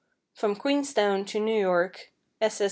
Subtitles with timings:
[0.19, 2.11] =: From Queenstown to New York,
[2.41, 2.55] S.
[2.55, 2.59] S.